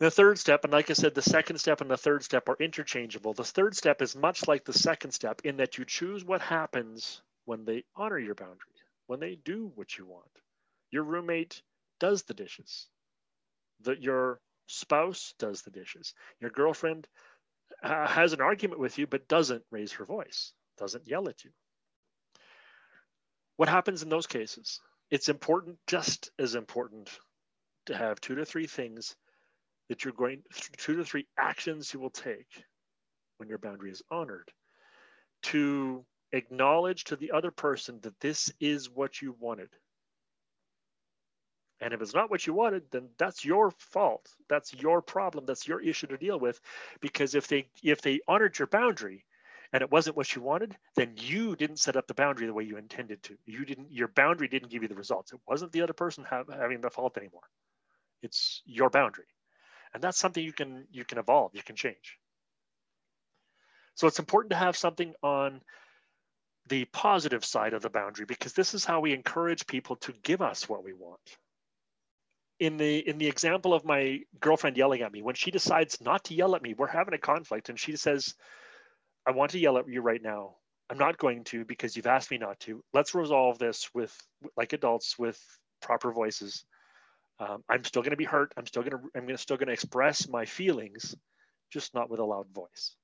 The 0.00 0.10
third 0.10 0.38
step, 0.38 0.64
and 0.64 0.72
like 0.72 0.90
I 0.90 0.94
said, 0.94 1.14
the 1.14 1.22
second 1.22 1.58
step 1.58 1.80
and 1.80 1.90
the 1.90 1.96
third 1.96 2.24
step 2.24 2.48
are 2.48 2.56
interchangeable. 2.58 3.32
The 3.32 3.44
third 3.44 3.76
step 3.76 4.02
is 4.02 4.16
much 4.16 4.48
like 4.48 4.64
the 4.64 4.72
second 4.72 5.12
step 5.12 5.42
in 5.44 5.58
that 5.58 5.78
you 5.78 5.84
choose 5.84 6.24
what 6.24 6.40
happens 6.40 7.22
when 7.44 7.64
they 7.64 7.84
honor 7.94 8.18
your 8.18 8.34
boundaries, 8.34 8.82
when 9.06 9.20
they 9.20 9.36
do 9.36 9.70
what 9.76 9.96
you 9.96 10.04
want. 10.04 10.30
Your 10.90 11.04
roommate 11.04 11.62
does 12.00 12.24
the 12.24 12.34
dishes, 12.34 12.88
that 13.82 14.02
your 14.02 14.40
spouse 14.66 15.34
does 15.38 15.62
the 15.62 15.70
dishes, 15.70 16.14
your 16.40 16.50
girlfriend 16.50 17.06
uh, 17.82 18.08
has 18.08 18.32
an 18.32 18.40
argument 18.40 18.80
with 18.80 18.98
you 18.98 19.06
but 19.06 19.28
doesn't 19.28 19.64
raise 19.70 19.92
her 19.92 20.04
voice, 20.04 20.52
doesn't 20.76 21.06
yell 21.06 21.28
at 21.28 21.44
you. 21.44 21.50
What 23.56 23.68
happens 23.68 24.02
in 24.02 24.08
those 24.08 24.26
cases? 24.26 24.80
It's 25.10 25.28
important, 25.28 25.78
just 25.86 26.30
as 26.38 26.56
important, 26.56 27.10
to 27.86 27.96
have 27.96 28.20
two 28.20 28.34
to 28.36 28.44
three 28.44 28.66
things 28.66 29.14
that 29.88 30.04
you're 30.04 30.12
going, 30.12 30.42
two 30.76 30.96
to 30.96 31.04
three 31.04 31.26
actions 31.38 31.92
you 31.92 32.00
will 32.00 32.10
take 32.10 32.64
when 33.38 33.48
your 33.48 33.58
boundary 33.58 33.90
is 33.90 34.02
honored 34.10 34.50
to 35.42 36.04
acknowledge 36.32 37.04
to 37.04 37.16
the 37.16 37.32
other 37.32 37.50
person 37.50 37.98
that 38.02 38.18
this 38.20 38.52
is 38.60 38.88
what 38.90 39.20
you 39.20 39.36
wanted. 39.38 39.68
And 41.80 41.92
if 41.92 42.00
it's 42.00 42.14
not 42.14 42.30
what 42.30 42.46
you 42.46 42.54
wanted, 42.54 42.84
then 42.90 43.08
that's 43.18 43.44
your 43.44 43.70
fault. 43.72 44.30
That's 44.48 44.72
your 44.72 45.02
problem. 45.02 45.44
That's 45.44 45.68
your 45.68 45.80
issue 45.80 46.06
to 46.06 46.16
deal 46.16 46.38
with. 46.38 46.60
Because 47.00 47.34
if 47.34 47.48
they 47.48 47.68
if 47.82 48.00
they 48.00 48.20
honored 48.26 48.58
your 48.58 48.68
boundary, 48.68 49.26
and 49.74 49.82
it 49.82 49.90
wasn't 49.90 50.16
what 50.16 50.34
you 50.36 50.40
wanted, 50.40 50.76
then 50.94 51.14
you 51.16 51.56
didn't 51.56 51.80
set 51.80 51.96
up 51.96 52.06
the 52.06 52.14
boundary 52.14 52.46
the 52.46 52.54
way 52.54 52.62
you 52.62 52.76
intended 52.76 53.20
to. 53.24 53.36
You 53.44 53.64
didn't, 53.64 53.90
your 53.90 54.06
boundary 54.06 54.46
didn't 54.46 54.70
give 54.70 54.82
you 54.82 54.88
the 54.88 54.94
results. 54.94 55.32
It 55.32 55.40
wasn't 55.48 55.72
the 55.72 55.82
other 55.82 55.92
person 55.92 56.22
have, 56.30 56.48
having 56.48 56.80
the 56.80 56.90
fault 56.90 57.18
anymore. 57.18 57.42
It's 58.22 58.62
your 58.64 58.88
boundary. 58.88 59.26
And 59.94 60.02
that's 60.02 60.18
something 60.18 60.42
you 60.44 60.52
can 60.52 60.86
you 60.90 61.04
can 61.04 61.18
evolve, 61.18 61.54
you 61.54 61.62
can 61.62 61.76
change. 61.76 62.18
So 63.94 64.08
it's 64.08 64.18
important 64.18 64.50
to 64.50 64.56
have 64.56 64.76
something 64.76 65.14
on 65.22 65.60
the 66.68 66.84
positive 66.86 67.44
side 67.44 67.74
of 67.74 67.82
the 67.82 67.90
boundary 67.90 68.24
because 68.26 68.54
this 68.54 68.74
is 68.74 68.84
how 68.84 69.00
we 69.00 69.12
encourage 69.12 69.66
people 69.66 69.96
to 69.96 70.12
give 70.22 70.42
us 70.42 70.68
what 70.68 70.84
we 70.84 70.92
want. 70.92 71.20
In 72.58 72.76
the 72.76 72.98
in 72.98 73.18
the 73.18 73.28
example 73.28 73.74
of 73.74 73.84
my 73.84 74.20
girlfriend 74.40 74.76
yelling 74.76 75.02
at 75.02 75.12
me, 75.12 75.22
when 75.22 75.34
she 75.34 75.50
decides 75.50 76.00
not 76.00 76.24
to 76.24 76.34
yell 76.34 76.56
at 76.56 76.62
me, 76.62 76.74
we're 76.76 76.86
having 76.86 77.14
a 77.14 77.18
conflict 77.18 77.68
and 77.68 77.78
she 77.78 77.96
says, 77.96 78.34
I 79.26 79.32
want 79.32 79.52
to 79.52 79.58
yell 79.58 79.78
at 79.78 79.88
you 79.88 80.00
right 80.00 80.22
now. 80.22 80.56
I'm 80.90 80.98
not 80.98 81.18
going 81.18 81.44
to 81.44 81.64
because 81.64 81.96
you've 81.96 82.06
asked 82.06 82.30
me 82.30 82.38
not 82.38 82.60
to. 82.60 82.82
Let's 82.92 83.14
resolve 83.14 83.58
this 83.58 83.88
with 83.94 84.14
like 84.56 84.72
adults 84.72 85.18
with 85.18 85.40
proper 85.80 86.12
voices. 86.12 86.64
Um, 87.40 87.64
I'm 87.68 87.84
still 87.84 88.02
going 88.02 88.12
to 88.12 88.16
be 88.16 88.24
hurt. 88.24 88.52
I'm 88.56 88.66
still 88.66 88.82
going 88.82 88.92
to 88.92 89.10
I'm 89.16 89.26
to 89.26 89.38
still 89.38 89.56
going 89.56 89.66
to 89.68 89.72
express 89.72 90.28
my 90.28 90.44
feelings, 90.44 91.16
just 91.72 91.94
not 91.94 92.10
with 92.10 92.20
a 92.20 92.24
loud 92.24 92.46
voice. 92.54 92.96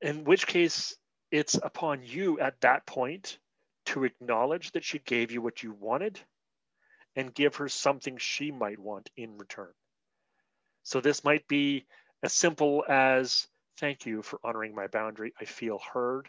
In 0.00 0.24
which 0.24 0.46
case, 0.46 0.96
it's 1.30 1.54
upon 1.54 2.02
you 2.02 2.40
at 2.40 2.60
that 2.62 2.86
point 2.86 3.38
to 3.86 4.04
acknowledge 4.04 4.72
that 4.72 4.84
she 4.84 4.98
gave 4.98 5.30
you 5.30 5.40
what 5.40 5.62
you 5.62 5.72
wanted 5.72 6.20
and 7.16 7.34
give 7.34 7.56
her 7.56 7.68
something 7.68 8.16
she 8.18 8.50
might 8.50 8.78
want 8.78 9.10
in 9.16 9.38
return. 9.38 9.72
So 10.82 11.00
this 11.00 11.24
might 11.24 11.46
be 11.48 11.86
as 12.22 12.32
simple 12.32 12.84
as 12.88 13.46
Thank 13.78 14.06
you 14.06 14.22
for 14.22 14.40
honoring 14.42 14.74
my 14.74 14.88
boundary. 14.88 15.32
I 15.40 15.44
feel 15.44 15.78
heard, 15.78 16.28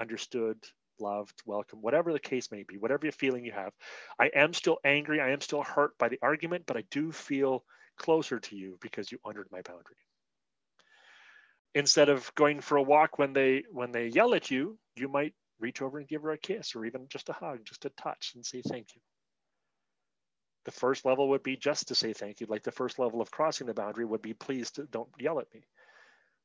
understood, 0.00 0.56
loved, 1.00 1.42
welcome, 1.44 1.80
whatever 1.80 2.12
the 2.12 2.18
case 2.18 2.50
may 2.50 2.62
be, 2.62 2.78
whatever 2.78 3.10
feeling 3.10 3.44
you 3.44 3.52
have. 3.52 3.72
I 4.18 4.30
am 4.34 4.52
still 4.52 4.78
angry. 4.84 5.20
I 5.20 5.30
am 5.30 5.40
still 5.40 5.62
hurt 5.62 5.96
by 5.98 6.08
the 6.08 6.18
argument, 6.22 6.64
but 6.66 6.76
I 6.76 6.84
do 6.90 7.12
feel 7.12 7.64
closer 7.96 8.40
to 8.40 8.56
you 8.56 8.78
because 8.80 9.10
you 9.10 9.18
honored 9.24 9.48
my 9.50 9.62
boundary. 9.62 9.96
Instead 11.74 12.08
of 12.08 12.34
going 12.34 12.60
for 12.60 12.76
a 12.76 12.82
walk 12.82 13.18
when 13.18 13.32
they 13.32 13.64
when 13.70 13.92
they 13.92 14.08
yell 14.08 14.34
at 14.34 14.50
you, 14.50 14.78
you 14.96 15.08
might 15.08 15.34
reach 15.58 15.82
over 15.82 15.98
and 15.98 16.08
give 16.08 16.22
her 16.22 16.32
a 16.32 16.38
kiss 16.38 16.74
or 16.74 16.84
even 16.84 17.06
just 17.08 17.28
a 17.28 17.32
hug, 17.32 17.60
just 17.64 17.84
a 17.84 17.90
touch 17.90 18.32
and 18.34 18.44
say 18.44 18.62
thank 18.62 18.94
you. 18.94 19.00
The 20.64 20.72
first 20.72 21.04
level 21.04 21.28
would 21.30 21.42
be 21.42 21.56
just 21.56 21.88
to 21.88 21.94
say 21.94 22.12
thank 22.12 22.40
you. 22.40 22.46
Like 22.48 22.62
the 22.62 22.72
first 22.72 22.98
level 22.98 23.20
of 23.20 23.30
crossing 23.30 23.66
the 23.66 23.74
boundary 23.74 24.04
would 24.04 24.22
be 24.22 24.34
please 24.34 24.70
don't 24.70 25.08
yell 25.18 25.38
at 25.38 25.52
me 25.54 25.66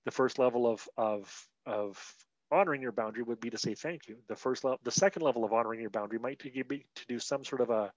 the 0.06 0.12
first 0.12 0.40
level 0.40 0.68
of 0.68 0.88
of 0.98 1.48
of 1.66 2.16
honoring 2.52 2.82
your 2.82 2.92
boundary 2.92 3.24
would 3.24 3.40
be 3.40 3.50
to 3.50 3.58
say 3.58 3.76
thank 3.76 4.08
you. 4.08 4.18
The 4.28 4.36
first 4.36 4.64
level, 4.64 4.80
the 4.84 4.92
second 4.92 5.22
level 5.22 5.44
of 5.44 5.54
honoring 5.54 5.82
your 5.82 5.90
boundary 5.90 6.20
might 6.20 6.40
be 6.40 6.86
to 6.96 7.06
do 7.08 7.20
some 7.20 7.44
sort 7.44 7.62
of 7.62 7.70
a 7.70 7.92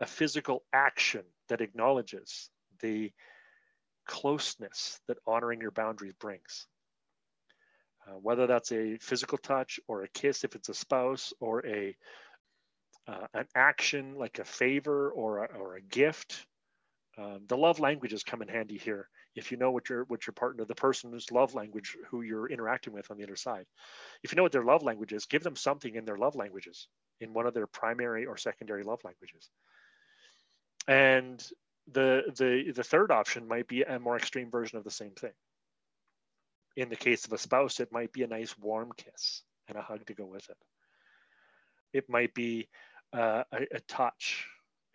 a 0.00 0.06
physical 0.06 0.62
action 0.72 1.22
that 1.48 1.60
acknowledges 1.60 2.48
the 2.80 3.12
closeness 4.06 4.98
that 5.06 5.18
honoring 5.26 5.60
your 5.60 5.70
boundaries 5.70 6.14
brings. 6.18 6.66
Uh, 8.08 8.14
whether 8.14 8.46
that's 8.46 8.72
a 8.72 8.96
physical 8.96 9.36
touch 9.36 9.78
or 9.86 10.02
a 10.02 10.08
kiss 10.08 10.42
if 10.42 10.54
it's 10.54 10.70
a 10.70 10.74
spouse 10.74 11.34
or 11.38 11.66
a 11.66 11.94
uh, 13.06 13.26
an 13.34 13.46
action 13.54 14.14
like 14.16 14.38
a 14.38 14.44
favor 14.44 15.10
or 15.10 15.44
a, 15.44 15.58
or 15.58 15.76
a 15.76 15.80
gift. 15.80 16.46
Um, 17.20 17.40
the 17.48 17.56
love 17.56 17.80
languages 17.80 18.24
come 18.24 18.40
in 18.40 18.48
handy 18.48 18.78
here 18.78 19.08
if 19.34 19.52
you 19.52 19.58
know 19.58 19.70
what 19.70 19.88
your 19.88 20.04
what 20.04 20.26
your 20.26 20.34
partner, 20.34 20.64
the 20.64 20.74
person's 20.74 21.30
love 21.30 21.54
language, 21.54 21.96
who 22.08 22.22
you're 22.22 22.48
interacting 22.48 22.92
with 22.92 23.10
on 23.10 23.16
the 23.16 23.22
other 23.22 23.36
side, 23.36 23.66
if 24.22 24.32
you 24.32 24.36
know 24.36 24.42
what 24.42 24.52
their 24.52 24.64
love 24.64 24.82
language 24.82 25.12
is, 25.12 25.26
give 25.26 25.42
them 25.42 25.56
something 25.56 25.94
in 25.94 26.04
their 26.04 26.16
love 26.16 26.34
languages, 26.34 26.88
in 27.20 27.32
one 27.32 27.46
of 27.46 27.54
their 27.54 27.66
primary 27.66 28.26
or 28.26 28.36
secondary 28.36 28.82
love 28.82 29.00
languages. 29.04 29.48
And 30.88 31.42
the 31.92 32.22
the 32.36 32.72
the 32.74 32.82
third 32.82 33.10
option 33.10 33.46
might 33.46 33.68
be 33.68 33.82
a 33.82 33.98
more 33.98 34.16
extreme 34.16 34.50
version 34.50 34.78
of 34.78 34.84
the 34.84 34.90
same 34.90 35.12
thing. 35.12 35.32
In 36.76 36.88
the 36.88 36.96
case 36.96 37.24
of 37.24 37.32
a 37.32 37.38
spouse, 37.38 37.78
it 37.78 37.92
might 37.92 38.12
be 38.12 38.22
a 38.22 38.28
nice 38.28 38.56
warm 38.58 38.90
kiss 38.96 39.42
and 39.68 39.78
a 39.78 39.82
hug 39.82 40.06
to 40.06 40.14
go 40.14 40.24
with 40.24 40.48
it. 40.48 40.56
It 41.92 42.08
might 42.08 42.34
be 42.34 42.68
uh, 43.12 43.44
a, 43.52 43.76
a 43.76 43.80
touch, 43.86 44.46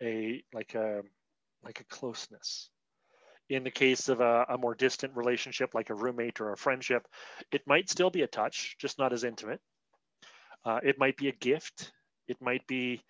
a 0.02 0.42
like 0.52 0.74
a 0.74 1.02
like 1.64 1.80
a 1.80 1.84
closeness 1.84 2.70
in 3.48 3.62
the 3.62 3.70
case 3.70 4.08
of 4.08 4.20
a, 4.20 4.46
a, 4.48 4.58
more 4.58 4.74
distant 4.74 5.16
relationship 5.16 5.72
like 5.72 5.90
a 5.90 5.94
roommate 5.94 6.40
or 6.40 6.52
a 6.52 6.56
friendship 6.56 7.06
it 7.52 7.62
might 7.66 7.88
still 7.88 8.10
be 8.10 8.22
a 8.22 8.26
touch 8.26 8.76
just 8.78 8.98
not 8.98 9.12
as 9.12 9.24
intimate 9.24 9.60
uh, 10.64 10.80
it 10.82 10.98
might 10.98 11.16
be 11.16 11.28
a 11.28 11.32
gift 11.32 11.92
it 12.28 12.40
might 12.40 12.66
be 12.66 13.02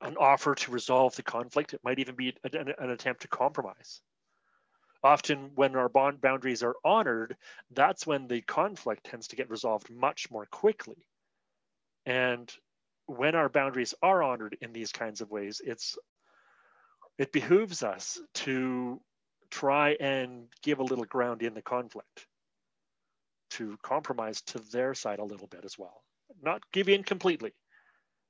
an 0.00 0.16
offer 0.18 0.54
to 0.54 0.70
resolve 0.70 1.14
the 1.16 1.22
conflict. 1.22 1.74
It 1.74 1.84
might 1.84 1.98
even 1.98 2.14
be 2.14 2.34
an, 2.44 2.72
an 2.78 2.90
attempt 2.90 3.22
to 3.22 3.28
compromise. 3.28 4.00
Often, 5.02 5.52
when 5.54 5.76
our 5.76 5.88
bond 5.88 6.20
boundaries 6.20 6.62
are 6.62 6.76
honored, 6.84 7.36
that's 7.70 8.06
when 8.06 8.26
the 8.26 8.42
conflict 8.42 9.04
tends 9.04 9.28
to 9.28 9.36
get 9.36 9.50
resolved 9.50 9.90
much 9.90 10.30
more 10.30 10.46
quickly. 10.46 11.06
And 12.04 12.52
when 13.06 13.34
our 13.34 13.48
boundaries 13.48 13.94
are 14.02 14.22
honored 14.22 14.56
in 14.60 14.72
these 14.72 14.92
kinds 14.92 15.20
of 15.20 15.30
ways, 15.30 15.60
it's 15.64 15.98
it 17.20 17.32
behooves 17.32 17.82
us 17.82 18.18
to 18.32 18.98
try 19.50 19.90
and 20.00 20.46
give 20.62 20.78
a 20.78 20.84
little 20.84 21.04
ground 21.04 21.42
in 21.42 21.52
the 21.52 21.60
conflict, 21.60 22.26
to 23.50 23.76
compromise 23.82 24.40
to 24.40 24.58
their 24.72 24.94
side 24.94 25.18
a 25.18 25.24
little 25.24 25.46
bit 25.46 25.62
as 25.66 25.78
well. 25.78 26.02
Not 26.42 26.62
give 26.72 26.88
in 26.88 27.04
completely, 27.04 27.52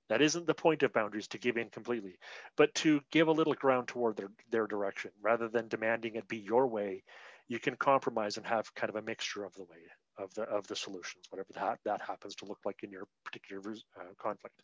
that 0.08 0.20
isn't 0.20 0.48
the 0.48 0.54
point 0.54 0.82
of 0.82 0.92
boundaries 0.92 1.28
to 1.28 1.38
give 1.38 1.56
in 1.56 1.70
completely, 1.70 2.18
but 2.56 2.74
to 2.74 3.00
give 3.12 3.28
a 3.28 3.32
little 3.32 3.54
ground 3.54 3.86
toward 3.86 4.16
their, 4.16 4.32
their 4.50 4.66
direction 4.66 5.12
rather 5.22 5.46
than 5.46 5.68
demanding 5.68 6.16
it 6.16 6.26
be 6.26 6.38
your 6.38 6.66
way. 6.66 7.04
You 7.46 7.60
can 7.60 7.76
compromise 7.76 8.38
and 8.38 8.46
have 8.46 8.74
kind 8.74 8.90
of 8.90 8.96
a 8.96 9.02
mixture 9.02 9.44
of 9.44 9.54
the 9.54 9.62
way 9.62 9.86
of 10.18 10.34
the 10.34 10.42
of 10.42 10.66
the 10.66 10.74
solutions, 10.74 11.26
whatever 11.30 11.52
that 11.54 11.78
that 11.84 12.00
happens 12.00 12.34
to 12.36 12.44
look 12.44 12.58
like 12.64 12.82
in 12.82 12.90
your 12.90 13.06
particular 13.24 13.62
uh, 13.96 14.02
conflict. 14.18 14.60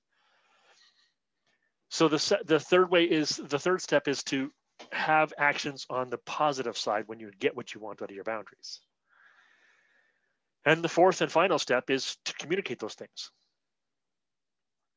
So 1.89 2.09
the 2.09 2.41
the 2.45 2.61
third 2.61 2.91
way 2.91 3.05
is 3.05 3.37
the 3.37 3.59
third 3.59 3.81
step 3.81 4.09
is 4.09 4.23
to 4.25 4.51
have 4.93 5.33
actions 5.39 5.87
on 5.89 6.11
the 6.11 6.19
positive 6.19 6.77
side 6.77 7.05
when 7.07 7.21
you 7.21 7.31
get 7.39 7.57
what 7.57 7.75
you 7.75 7.81
want 7.81 8.03
out 8.03 8.11
of 8.11 8.15
your 8.15 8.25
boundaries. 8.25 8.81
And 10.65 10.83
the 10.83 10.89
fourth 10.89 11.21
and 11.21 11.31
final 11.31 11.59
step 11.59 11.91
is 11.91 12.17
to 12.25 12.35
communicate 12.35 12.81
those 12.81 12.95
things 12.95 13.31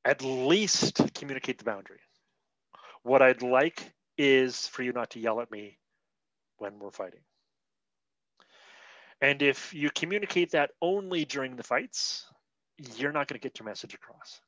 at 0.06 0.24
least 0.24 1.02
communicate 1.14 1.58
the 1.58 1.64
boundary. 1.64 2.00
What 3.04 3.22
I'd 3.22 3.42
like 3.42 3.94
is 4.18 4.68
for 4.68 4.84
you 4.84 4.92
not 4.92 5.12
to 5.12 5.20
yell 5.20 5.42
at 5.42 5.52
me 5.52 5.78
when 6.58 6.80
we're 6.80 6.92
fighting. 6.92 7.22
And 9.22 9.42
if 9.42 9.74
you 9.74 9.90
communicate 9.92 10.52
that 10.52 10.72
only 10.82 11.26
during 11.26 11.56
the 11.56 11.64
fights, 11.64 12.26
you're 12.96 13.12
not 13.12 13.28
going 13.28 13.40
to 13.40 13.44
get 13.44 13.60
your 13.60 13.66
message 13.66 13.94
across. 13.94 14.40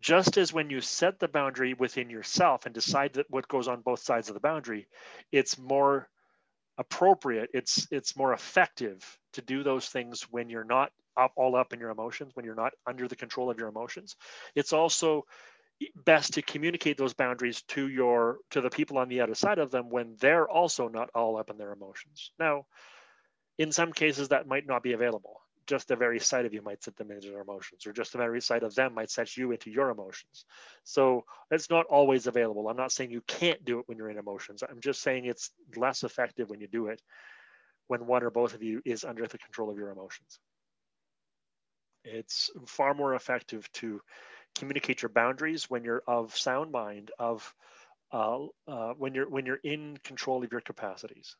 Just 0.00 0.38
as 0.38 0.52
when 0.52 0.70
you 0.70 0.80
set 0.80 1.18
the 1.18 1.28
boundary 1.28 1.74
within 1.74 2.08
yourself 2.08 2.66
and 2.66 2.74
decide 2.74 3.14
that 3.14 3.30
what 3.30 3.48
goes 3.48 3.68
on 3.68 3.80
both 3.80 4.00
sides 4.00 4.28
of 4.28 4.34
the 4.34 4.40
boundary, 4.40 4.86
it's 5.32 5.58
more 5.58 6.08
appropriate, 6.78 7.50
it's 7.52 7.88
it's 7.90 8.16
more 8.16 8.32
effective 8.32 9.18
to 9.32 9.42
do 9.42 9.62
those 9.62 9.88
things 9.88 10.22
when 10.30 10.48
you're 10.48 10.64
not 10.64 10.92
up, 11.16 11.32
all 11.36 11.56
up 11.56 11.72
in 11.72 11.80
your 11.80 11.90
emotions, 11.90 12.30
when 12.34 12.44
you're 12.44 12.54
not 12.54 12.72
under 12.86 13.08
the 13.08 13.16
control 13.16 13.50
of 13.50 13.58
your 13.58 13.68
emotions. 13.68 14.14
It's 14.54 14.72
also 14.72 15.24
best 16.04 16.34
to 16.34 16.42
communicate 16.42 16.96
those 16.96 17.14
boundaries 17.14 17.62
to 17.62 17.88
your 17.88 18.38
to 18.50 18.60
the 18.60 18.70
people 18.70 18.98
on 18.98 19.08
the 19.08 19.20
other 19.20 19.34
side 19.34 19.58
of 19.58 19.70
them 19.70 19.90
when 19.90 20.16
they're 20.20 20.48
also 20.48 20.88
not 20.88 21.10
all 21.14 21.36
up 21.36 21.50
in 21.50 21.58
their 21.58 21.72
emotions. 21.72 22.32
Now, 22.38 22.66
in 23.58 23.72
some 23.72 23.92
cases 23.92 24.28
that 24.28 24.46
might 24.46 24.66
not 24.66 24.82
be 24.82 24.92
available. 24.92 25.40
Just 25.68 25.88
the 25.88 25.96
very 25.96 26.18
sight 26.18 26.46
of 26.46 26.54
you 26.54 26.62
might 26.62 26.82
set 26.82 26.96
them 26.96 27.10
into 27.10 27.28
their 27.28 27.42
emotions, 27.42 27.86
or 27.86 27.92
just 27.92 28.12
the 28.12 28.18
very 28.18 28.40
sight 28.40 28.62
of 28.62 28.74
them 28.74 28.94
might 28.94 29.10
set 29.10 29.36
you 29.36 29.52
into 29.52 29.70
your 29.70 29.90
emotions. 29.90 30.46
So 30.84 31.24
it's 31.50 31.70
not 31.70 31.86
always 31.86 32.26
available. 32.26 32.68
I'm 32.68 32.76
not 32.76 32.92
saying 32.92 33.10
you 33.10 33.22
can't 33.26 33.64
do 33.64 33.78
it 33.80 33.84
when 33.86 33.98
you're 33.98 34.10
in 34.10 34.18
emotions. 34.18 34.62
I'm 34.62 34.80
just 34.80 35.02
saying 35.02 35.26
it's 35.26 35.50
less 35.76 36.02
effective 36.02 36.48
when 36.48 36.60
you 36.60 36.68
do 36.68 36.86
it 36.86 37.02
when 37.88 38.06
one 38.06 38.22
or 38.22 38.30
both 38.30 38.54
of 38.54 38.62
you 38.62 38.80
is 38.84 39.04
under 39.04 39.26
the 39.26 39.38
control 39.38 39.70
of 39.70 39.76
your 39.76 39.90
emotions. 39.90 40.38
It's 42.04 42.50
far 42.66 42.94
more 42.94 43.14
effective 43.14 43.70
to 43.72 44.00
communicate 44.54 45.02
your 45.02 45.10
boundaries 45.10 45.68
when 45.68 45.84
you're 45.84 46.02
of 46.06 46.36
sound 46.36 46.70
mind, 46.70 47.10
of 47.18 47.52
uh, 48.12 48.46
uh, 48.66 48.94
when 48.96 49.14
you're 49.14 49.28
when 49.28 49.44
you're 49.44 49.60
in 49.62 49.98
control 50.04 50.42
of 50.42 50.50
your 50.50 50.60
capacities, 50.62 51.36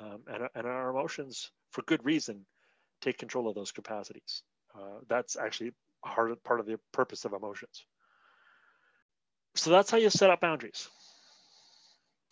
um, 0.00 0.22
and, 0.26 0.48
and 0.54 0.66
our 0.66 0.90
emotions, 0.90 1.50
for 1.72 1.82
good 1.82 2.04
reason, 2.04 2.46
take 3.00 3.18
control 3.18 3.48
of 3.48 3.54
those 3.54 3.72
capacities. 3.72 4.42
Uh, 4.74 5.00
that's 5.08 5.36
actually 5.36 5.72
hard, 6.04 6.42
part 6.44 6.60
of 6.60 6.66
the 6.66 6.78
purpose 6.92 7.24
of 7.24 7.32
emotions. 7.32 7.84
So 9.54 9.70
that's 9.70 9.90
how 9.90 9.96
you 9.96 10.10
set 10.10 10.30
up 10.30 10.40
boundaries. 10.40 10.88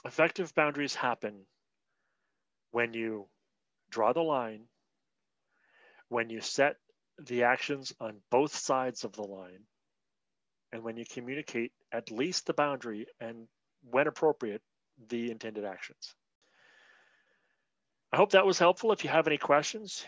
Effective 0.04 0.54
boundaries 0.54 0.94
happen 0.94 1.46
when 2.70 2.92
you 2.92 3.26
draw 3.90 4.12
the 4.12 4.20
line, 4.20 4.64
when 6.08 6.28
you 6.28 6.40
set 6.40 6.76
the 7.18 7.44
actions 7.44 7.92
on 8.00 8.16
both 8.30 8.54
sides 8.54 9.04
of 9.04 9.12
the 9.12 9.22
line. 9.22 9.60
And 10.72 10.82
when 10.82 10.96
you 10.96 11.04
communicate 11.08 11.72
at 11.92 12.10
least 12.10 12.46
the 12.46 12.52
boundary 12.52 13.06
and 13.20 13.46
when 13.90 14.06
appropriate, 14.06 14.62
the 15.08 15.30
intended 15.30 15.64
actions. 15.64 16.14
I 18.12 18.16
hope 18.16 18.32
that 18.32 18.46
was 18.46 18.58
helpful. 18.58 18.92
If 18.92 19.04
you 19.04 19.10
have 19.10 19.26
any 19.26 19.38
questions, 19.38 20.04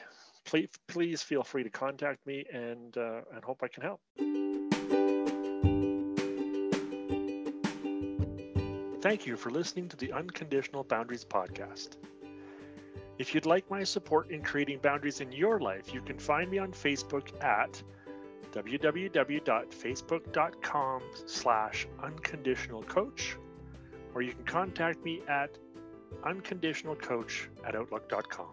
please, 0.47 0.69
please 0.87 1.23
feel 1.23 1.43
free 1.43 1.63
to 1.63 1.71
contact 1.71 2.27
me 2.27 2.45
and, 2.53 2.97
uh, 2.97 3.21
and 3.35 3.45
hope 3.45 3.63
I 3.63 3.69
can 3.69 3.83
help. 3.83 4.01
Thank 9.03 9.27
you 9.27 9.37
for 9.37 9.51
listening 9.51 9.91
to 9.91 9.97
the 9.97 10.13
Unconditional 10.13 10.83
Boundaries 10.83 11.25
Podcast. 11.25 11.97
If 13.19 13.35
you'd 13.35 13.47
like 13.47 13.71
my 13.71 13.83
support 13.85 14.31
in 14.31 14.43
creating 14.43 14.81
boundaries 14.83 15.21
in 15.21 15.31
your 15.33 15.61
life, 15.61 15.95
you 15.95 16.01
can 16.01 16.19
find 16.19 16.51
me 16.51 16.59
on 16.59 16.73
Facebook 16.73 17.29
at 17.43 17.83
www.facebook.com 18.53 21.03
slash 21.27 21.87
unconditionalcoach, 22.03 23.35
or 24.15 24.23
you 24.23 24.33
can 24.33 24.45
contact 24.45 25.05
me 25.05 25.23
at 25.29 25.59
unconditionalcoach 26.25 27.49
at 27.65 27.77
outlook.com. 27.77 28.49